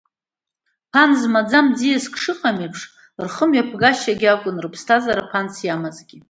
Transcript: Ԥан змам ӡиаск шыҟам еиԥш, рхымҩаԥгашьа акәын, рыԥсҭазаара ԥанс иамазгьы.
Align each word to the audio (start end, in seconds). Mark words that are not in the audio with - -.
Ԥан 0.91 1.11
змам 1.19 1.67
ӡиаск 1.77 2.13
шыҟам 2.21 2.57
еиԥш, 2.63 2.81
рхымҩаԥгашьа 3.25 4.13
акәын, 4.33 4.57
рыԥсҭазаара 4.63 5.29
ԥанс 5.29 5.55
иамазгьы. 5.63 6.17